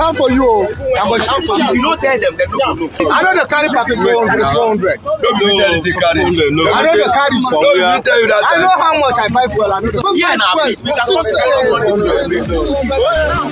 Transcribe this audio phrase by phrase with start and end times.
[0.00, 0.44] I go shout for you.
[0.44, 0.64] oh.
[0.96, 1.82] I go shout for You you.
[1.82, 3.10] no tell them, them no go know.
[3.10, 4.40] I know the carry package 400.
[4.40, 5.02] 400.
[5.04, 6.24] No be me tell you say carry.
[6.24, 7.36] No I know the carry.
[7.40, 8.42] No be me tell you that.
[8.48, 9.72] I know how much I buy fuel.
[9.72, 10.72] I know the Yeah, now, Fuel.
[10.84, 13.50] we can come Six and tell.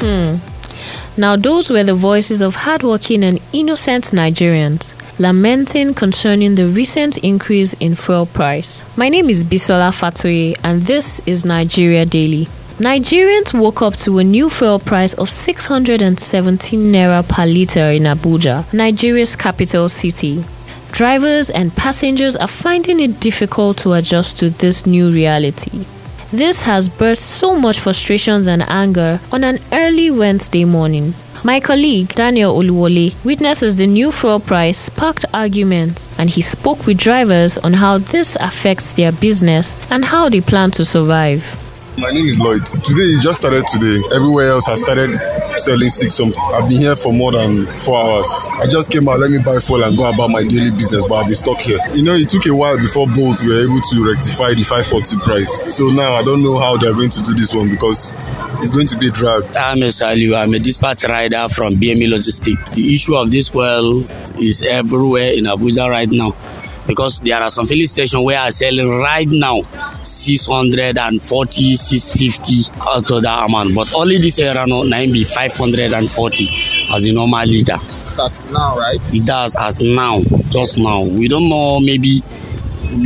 [0.00, 0.36] Hmm.
[1.16, 7.72] Now, those were the voices of hardworking and innocent Nigerians lamenting concerning the recent increase
[7.74, 8.82] in fuel price.
[8.96, 12.46] My name is Bisola Fatoye, and this is Nigeria Daily.
[12.78, 18.64] Nigerians woke up to a new fuel price of 617 naira per liter in Abuja,
[18.72, 20.44] Nigeria's capital city.
[20.90, 25.84] Drivers and passengers are finding it difficult to adjust to this new reality.
[26.32, 31.14] This has birthed so much frustrations and anger on an early Wednesday morning.
[31.46, 36.96] My colleague Daniel Oluwole witnesses the new fuel price sparked arguments and he spoke with
[36.96, 41.63] drivers on how this affects their business and how they plan to survive.
[41.96, 42.66] My name is Lloyd.
[42.66, 44.02] Today it just started today.
[44.12, 45.16] Everywhere else has started
[45.58, 46.42] selling six something.
[46.42, 48.28] I've been here for more than four hours.
[48.54, 51.14] I just came out, let me buy fuel and go about my daily business, but
[51.14, 51.78] I've been stuck here.
[51.94, 55.76] You know, it took a while before Bolt were able to rectify the 540 price.
[55.76, 58.12] So now I don't know how they're going to do this one because
[58.58, 59.12] it's going to be a.
[59.56, 60.36] I'm a Saliu.
[60.36, 62.58] I'm a dispatch rider from BME Logistics.
[62.74, 64.02] The issue of this fuel
[64.42, 66.34] is everywhere in Abuja right now
[66.86, 69.62] because there are some filling stations where are selling right now
[70.02, 73.74] 640, 650 out of that amount.
[73.74, 76.48] But only this area now, now be 540
[76.92, 77.78] as a normal liter.
[78.10, 78.98] Start now, right?
[79.12, 81.02] It does as now, just now.
[81.02, 82.22] We don't know maybe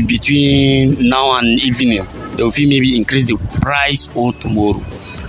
[0.06, 2.06] between now and evening
[2.39, 4.78] they will feel maybe increase the price or tomorrow.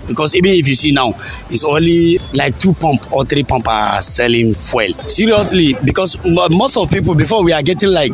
[0.08, 1.10] Because even if you see now
[1.50, 4.94] it's only like two pump or three pump are selling fuel.
[5.08, 8.12] Seriously because mo- most of people before we are getting like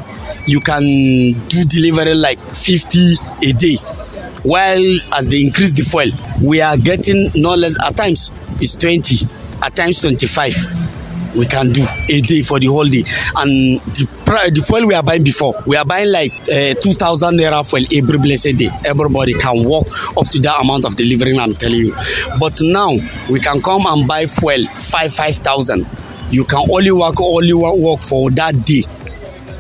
[0.47, 0.81] you can
[1.49, 3.75] do delivery like 50 a day.
[4.43, 8.31] While as they increase the fuel we are getting no less at times
[8.61, 9.27] it's 20
[9.61, 10.53] at times 25
[11.35, 13.03] we can do a day for the whole day.
[13.35, 17.37] And the price the fuel we are buying before we are buying like uh, 2000
[17.37, 18.69] naira fuel every blessed day.
[18.85, 19.87] Everybody can walk
[20.17, 21.95] up to that amount of delivering i'm telling you.
[22.39, 22.91] But now
[23.29, 25.85] we can come and buy fuel five five thousand.
[26.31, 28.83] You can only work only wo- work for that day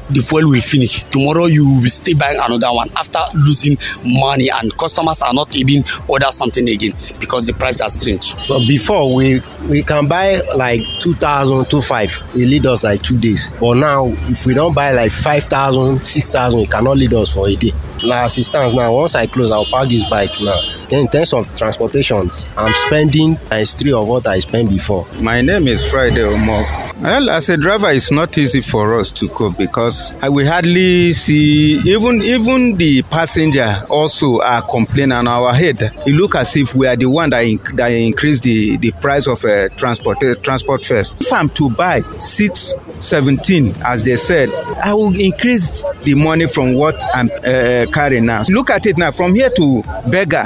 [0.09, 1.03] the fuel will finish.
[1.09, 5.83] Tomorrow you will still buy another one after losing money and customers are not even
[6.07, 8.37] order something again because the price has changed.
[8.47, 13.49] But before we we can buy like 2000 25 it lead us like two days.
[13.59, 17.55] But now if we don buy like 5000 6000 it cannot lead us for a
[17.55, 17.71] day.
[18.03, 20.59] Na as e stands now once i close i will park this bike now.
[20.89, 25.07] Then in terms of transportation i'm spending times three of what i spend before.
[25.19, 26.84] My name is Friday Omo.
[27.01, 31.73] Well, as a driver, it's not easy for us to cope because we hardly see
[31.85, 35.81] even even the passenger also are complaining on our head.
[35.81, 39.27] It look as if we are the one that inc- that increase the the price
[39.27, 41.13] of uh, transport uh, transport fares.
[41.19, 42.73] If I'm to buy six.
[43.01, 44.49] 17 as they said
[44.81, 49.11] i will increase the money from what i'm uh, carrying now look at it now
[49.11, 50.45] from here to beggar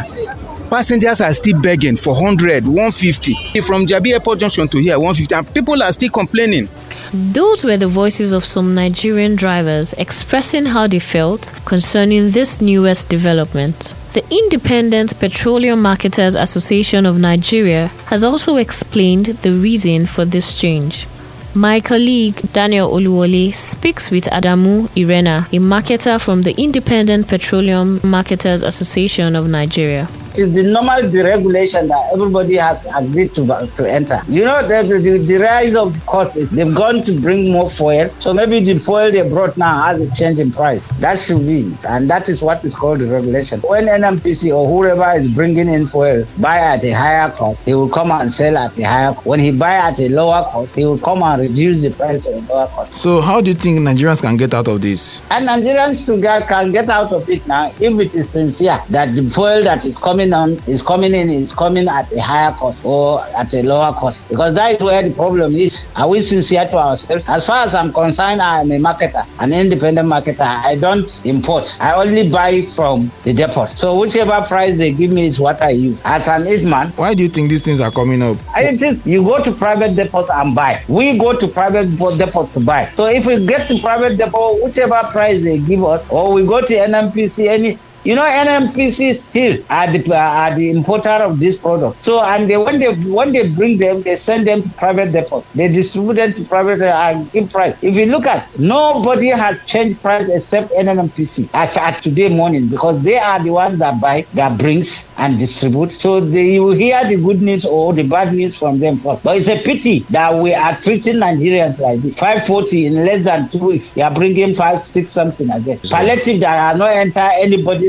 [0.69, 5.53] passengers are still begging for 100 150 from jabi airport junction to here 150 and
[5.53, 6.68] people are still complaining
[7.12, 13.09] Those were the voices of some Nigerian drivers expressing how they felt concerning this newest
[13.09, 13.96] development.
[14.13, 21.07] The Independent Petroleum Marketers Association of Nigeria has also explained the reason for this change.
[21.56, 28.62] My colleague Daniel Oluwole speaks with Adamu Irena, a marketer from the Independent Petroleum Marketers
[28.62, 30.07] Association of Nigeria.
[30.35, 33.45] It's the normal deregulation that everybody has agreed to,
[33.78, 34.22] to enter.
[34.28, 38.09] You know, the, the, the rise of costs, they've gone to bring more fuel.
[38.19, 40.88] So maybe the fuel they brought now has a change in price.
[41.00, 41.86] That should be, it.
[41.86, 43.62] and that is what is called regulation.
[43.62, 47.89] When NNPC or whoever is bringing in fuel buy at a higher cost, he will
[47.89, 49.25] come and sell at a higher cost.
[49.25, 52.48] When he buy at a lower cost, he will come and reduce the price of
[52.48, 52.95] the lower cost.
[52.95, 55.21] So, how do you think Nigerians can get out of this?
[55.31, 56.06] And Nigerians
[56.48, 59.95] can get out of it now if it is sincere that the fuel that is
[59.98, 63.94] coming on is coming in is coming at a higher cost or at a lower
[63.94, 65.88] cost because that is where the problem is.
[65.95, 67.24] Are we sincere to ourselves?
[67.27, 70.42] As far as I'm concerned, I am a marketer, an independent marketer.
[70.42, 71.75] I don't import.
[71.80, 73.68] I only buy from the depot.
[73.75, 76.00] So whichever price they give me is what I use.
[76.04, 78.38] As an hitman, Why do you think these things are coming up?
[78.54, 80.83] I think you go to private depots and buy.
[80.88, 82.89] We go to private depot- depots to buy.
[82.95, 86.62] So if we get to private depot, whichever price they give us, or we go
[86.62, 92.01] to NNPC, any You know, NNPC still are the, are the importer of this product.
[92.01, 95.44] So, and they, when they when they bring them, they send them to private depot.
[95.56, 97.75] They distribute them to private uh, and give price.
[97.81, 103.01] If you look at, nobody has changed price except NNPC at, at today morning because
[103.04, 105.92] they are the ones that buy, that brings and distribute.
[105.92, 109.24] So they, you hear the good news or the bad news from them first.
[109.24, 112.16] But it's a pity that we are treating Nigerians like this.
[112.18, 113.94] 540 in less than two weeks.
[113.94, 115.80] They are bringing five, six something again.
[115.90, 117.30] Palliative that are not enter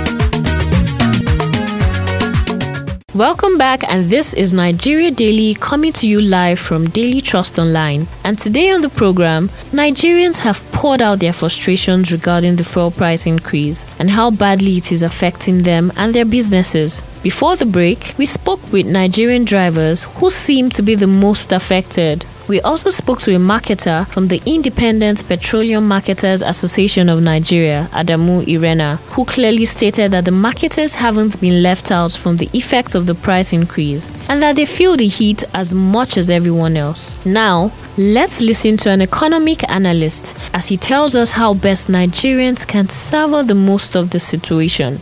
[3.20, 8.08] Welcome back, and this is Nigeria Daily coming to you live from Daily Trust Online.
[8.24, 13.26] And today on the program, Nigerians have poured out their frustrations regarding the fuel price
[13.26, 17.02] increase and how badly it is affecting them and their businesses.
[17.22, 22.26] Before the break, we spoke with Nigerian drivers who seem to be the most affected.
[22.50, 28.44] We also spoke to a marketer from the Independent Petroleum Marketers Association of Nigeria, Adamu
[28.48, 33.06] Irena, who clearly stated that the marketers haven't been left out from the effects of
[33.06, 37.24] the price increase and that they feel the heat as much as everyone else.
[37.24, 42.90] Now, let's listen to an economic analyst as he tells us how best Nigerians can
[42.90, 45.00] savour the most of the situation.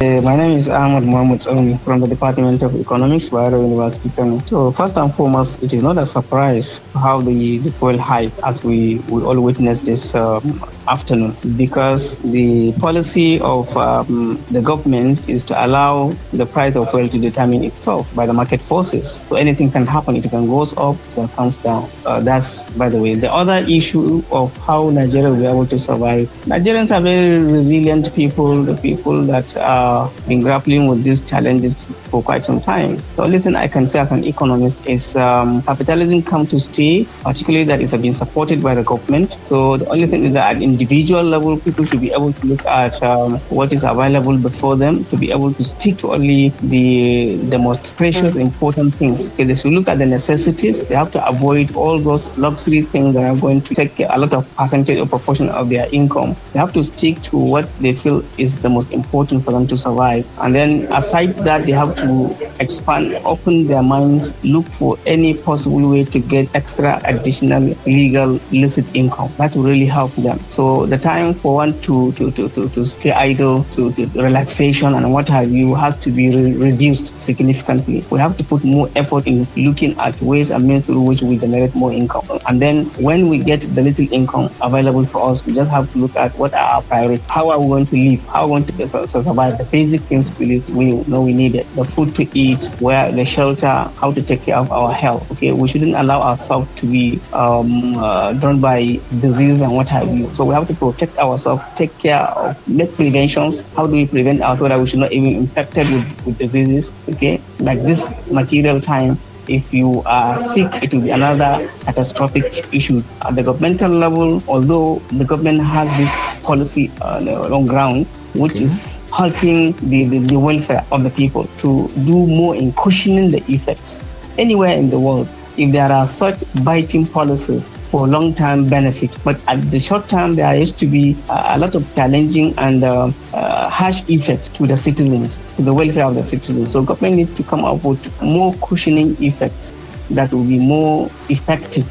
[0.00, 4.38] Uh, my name is Ahmad Mohamed Omi from the Department of Economics, Bayero University, Kano.
[4.46, 8.62] So first and foremost, it is not a surprise how the, the fuel hike as
[8.62, 15.42] we, we all witnessed this um, afternoon because the policy of um, the government is
[15.46, 19.20] to allow the price of oil to determine itself by the market forces.
[19.28, 20.14] So anything can happen.
[20.14, 21.90] It can go up, it can come down.
[22.06, 23.16] Uh, that's, by the way.
[23.16, 26.28] The other issue of how Nigeria will be able to survive.
[26.46, 29.87] Nigerians are very resilient people, the people that are
[30.26, 32.96] been grappling with these challenges for quite some time.
[33.16, 37.06] The only thing I can say as an economist is um, capitalism come to stay,
[37.22, 39.36] particularly that it has been supported by the government.
[39.42, 42.64] So the only thing is that at individual level, people should be able to look
[42.66, 47.36] at um, what is available before them to be able to stick to only the
[47.48, 49.30] the most precious, important things.
[49.30, 50.84] Okay, they should look at the necessities.
[50.86, 54.32] They have to avoid all those luxury things that are going to take a lot
[54.32, 56.36] of percentage or proportion of their income.
[56.52, 59.76] They have to stick to what they feel is the most important for them to
[59.78, 60.26] survive.
[60.40, 65.90] And then aside that, they have to expand, open their minds, look for any possible
[65.90, 69.32] way to get extra additional legal illicit income.
[69.38, 70.40] That will really help them.
[70.48, 74.94] So the time for one to to, to, to, to stay idle, to, to relaxation
[74.94, 78.04] and what have you has to be re- reduced significantly.
[78.10, 81.38] We have to put more effort in looking at ways and means through which we
[81.38, 82.26] generate more income.
[82.48, 85.98] And then when we get the little income available for us, we just have to
[85.98, 87.24] look at what are our priorities.
[87.26, 88.26] How are we going to live?
[88.26, 89.67] How are we going to survive?
[89.70, 91.66] Basic things we, we know we need it.
[91.74, 95.30] The food to eat, where the shelter, how to take care of our health.
[95.32, 100.14] Okay, we shouldn't allow ourselves to be um, uh, done by disease and what have
[100.14, 100.28] you.
[100.34, 103.62] So we have to protect ourselves, take care of, make preventions.
[103.76, 106.92] How do we prevent ourselves that we should not even infected with, with diseases?
[107.08, 109.18] Okay, like this material time
[109.48, 113.02] if you are sick, it will be another catastrophic issue.
[113.22, 118.64] At the governmental level, although the government has this policy uh, on ground, which okay.
[118.64, 123.42] is halting the, the, the, welfare of the people to do more in cushioning the
[123.50, 124.02] effects.
[124.36, 125.28] Anywhere in the world,
[125.58, 130.56] if there are such biting policies for long-term benefit, but at the short term, there
[130.56, 135.38] used to be a lot of challenging and uh, uh, harsh effects to the citizens,
[135.56, 136.72] to the welfare of the citizens.
[136.72, 139.72] So government needs to come up with more cushioning effects
[140.10, 141.86] that will be more effective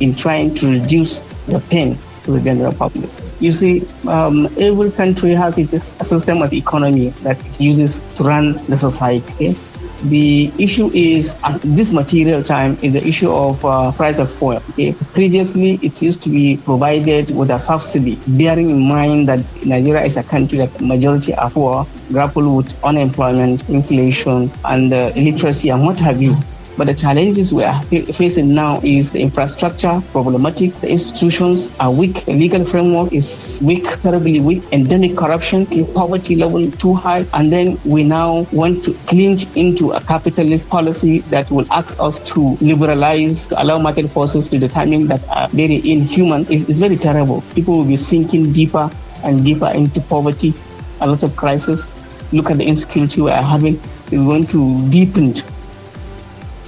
[0.00, 3.10] in trying to reduce the pain to the general public.
[3.40, 8.24] You see, um, every country has its a system of economy that it uses to
[8.24, 9.56] run the society.
[10.04, 14.62] The issue is at this material time is the issue of uh, price of fuel.
[14.70, 14.94] Okay?
[15.12, 20.16] Previously, it used to be provided with a subsidy, bearing in mind that Nigeria is
[20.16, 26.00] a country that majority are poor, grapple with unemployment, inflation, and uh, illiteracy, and what
[26.00, 26.34] have you.
[26.76, 32.24] But the challenges we are facing now is the infrastructure problematic, the institutions are weak,
[32.24, 37.78] the legal framework is weak, terribly weak, endemic corruption, poverty level too high, and then
[37.84, 43.46] we now want to clinch into a capitalist policy that will ask us to liberalize,
[43.48, 46.46] to allow market forces to determine that are very inhuman.
[46.48, 47.42] It's, it's very terrible.
[47.54, 48.90] People will be sinking deeper
[49.22, 50.54] and deeper into poverty,
[51.00, 51.88] a lot of crisis.
[52.32, 53.74] Look at the insecurity we are having
[54.12, 55.34] is going to deepen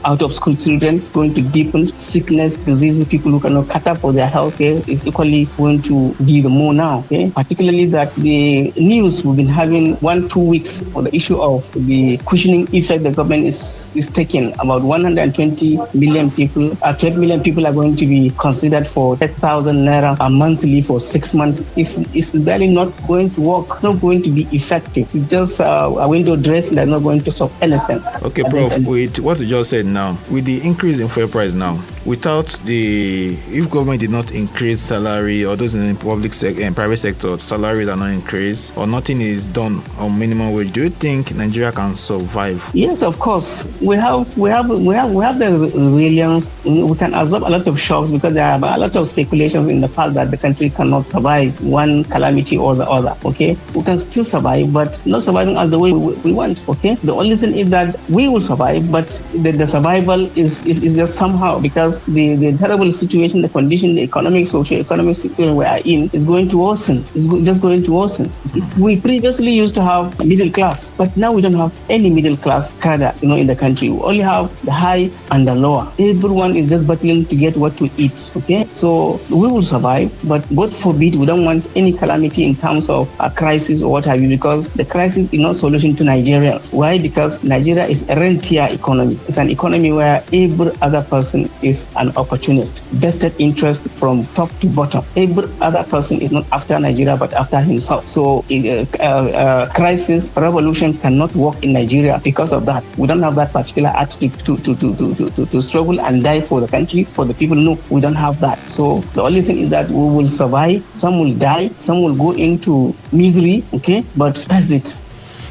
[0.05, 4.27] out of school children going to deepen sickness, diseases, people who cannot cater for their
[4.27, 7.01] health care is equally going to be the more now.
[7.01, 7.31] Okay?
[7.31, 12.19] Particularly that the news we've been having one, two weeks on the issue of the
[12.27, 14.53] cushioning effect the government is, is taking.
[14.61, 19.77] About 120 million people, uh, 12 million people are going to be considered for 10,000
[19.77, 21.63] naira a monthly for six months.
[21.77, 25.15] It's, it's really not going to work, not going to be effective.
[25.15, 28.03] It's just uh, a window dressing that's not going to solve anything.
[28.23, 31.81] Okay, Prof, with what you just said now, with the increase in fuel price now,
[32.05, 36.75] without the if government did not increase salary or those in the public sec- and
[36.75, 40.91] private sector salaries are not increased or nothing is done on minimum wage, do you
[40.91, 42.63] think Nigeria can survive?
[42.75, 43.67] Yes, of course.
[43.81, 46.51] We have we have we have we have the resilience.
[46.65, 49.81] We can absorb a lot of shocks because there are a lot of speculations in
[49.81, 53.17] the past that the country cannot survive one calamity or the other.
[53.25, 56.67] Okay, we can still survive, but not surviving as the way we, we want.
[56.69, 60.83] Okay, the only thing is that we will survive, but the, the survival is, is
[60.83, 65.65] is just somehow because the the terrible situation, the condition, the economic, socio-economic situation we
[65.65, 67.05] are in is going to worsen.
[67.15, 68.31] It's just going to worsen.
[68.79, 72.73] We previously used to have middle class, but now we don't have any middle class
[72.81, 73.89] cadre, you know, in the country.
[73.91, 75.91] We only have the high and the lower.
[75.99, 78.33] Everyone is just battling to get what to eat.
[78.37, 82.89] Okay, so we will survive, but God forbid we don't want any calamity in terms
[82.89, 86.73] of a crisis or what have you, because the crisis is not solution to Nigerians.
[86.73, 86.99] Why?
[86.99, 89.19] Because Nigeria is a rentier economy.
[89.29, 94.69] It's an economy where every other person is an opportunist, vested interest from top to
[94.69, 95.05] bottom.
[95.17, 98.07] Every other person is not after Nigeria but after himself.
[98.09, 102.85] So, uh, uh, crisis, revolution cannot work in Nigeria because of that.
[102.97, 106.41] We don't have that particular attitude to, to, to, to, to, to struggle and die
[106.41, 107.57] for the country, for the people.
[107.57, 108.59] No, we don't have that.
[108.71, 110.85] So, the only thing is that we will survive.
[110.95, 114.05] Some will die, some will go into misery, okay?
[114.17, 114.97] But that's it.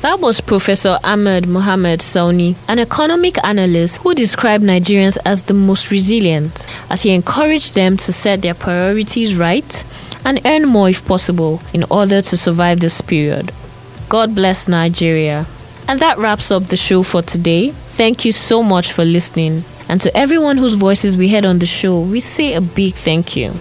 [0.01, 5.91] That was Professor Ahmed Mohamed Sauni, an economic analyst who described Nigerians as the most
[5.91, 9.85] resilient, as he encouraged them to set their priorities right
[10.25, 13.51] and earn more if possible in order to survive this period.
[14.09, 15.45] God bless Nigeria.
[15.87, 17.69] And that wraps up the show for today.
[17.69, 19.63] Thank you so much for listening.
[19.87, 23.35] And to everyone whose voices we heard on the show, we say a big thank
[23.35, 23.53] you.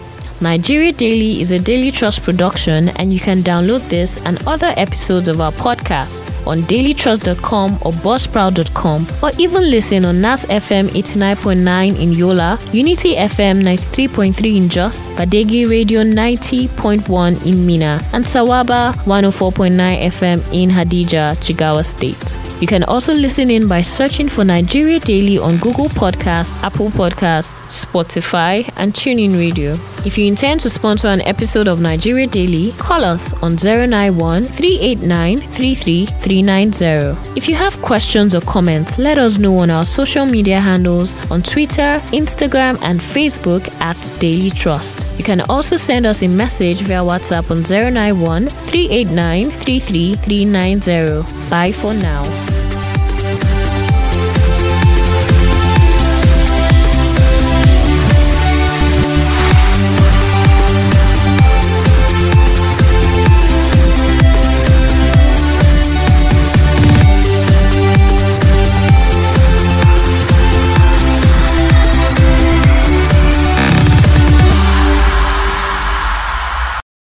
[0.42, 5.28] Nigeria Daily is a Daily Trust production, and you can download this and other episodes
[5.28, 12.12] of our podcast on dailytrust.com or buzzsprout.com, or even listen on NAS FM 89.9 in
[12.12, 20.40] Yola, Unity FM 93.3 in Jos, Badeggi Radio 90.1 in Minna, and Sawaba 104.9 FM
[20.54, 22.38] in Hadejia, Jigawa State.
[22.62, 27.58] You can also listen in by searching for Nigeria Daily on Google Podcast, Apple Podcast,
[27.68, 29.72] Spotify, and TuneIn Radio.
[30.04, 35.38] If you intend to sponsor an episode of Nigeria Daily, call us on 091 389
[35.38, 37.36] 33390.
[37.36, 41.42] If you have questions or comments, let us know on our social media handles on
[41.42, 45.04] Twitter, Instagram, and Facebook at Daily Trust.
[45.18, 51.50] You can also send us a message via WhatsApp on 091 389 33390.
[51.50, 52.59] Bye for now.